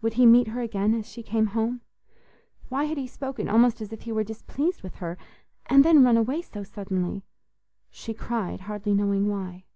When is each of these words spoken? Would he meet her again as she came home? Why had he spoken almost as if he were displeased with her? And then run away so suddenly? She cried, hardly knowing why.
Would 0.00 0.14
he 0.14 0.24
meet 0.24 0.46
her 0.48 0.62
again 0.62 0.94
as 0.94 1.06
she 1.06 1.22
came 1.22 1.48
home? 1.48 1.82
Why 2.70 2.84
had 2.84 2.96
he 2.96 3.06
spoken 3.06 3.46
almost 3.46 3.82
as 3.82 3.92
if 3.92 4.00
he 4.00 4.10
were 4.12 4.24
displeased 4.24 4.82
with 4.82 4.94
her? 4.94 5.18
And 5.66 5.84
then 5.84 6.02
run 6.02 6.16
away 6.16 6.40
so 6.40 6.62
suddenly? 6.62 7.24
She 7.90 8.14
cried, 8.14 8.60
hardly 8.62 8.94
knowing 8.94 9.28
why. 9.28 9.66